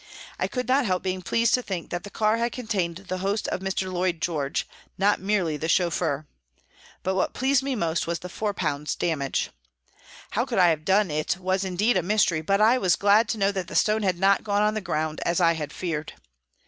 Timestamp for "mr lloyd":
3.59-4.19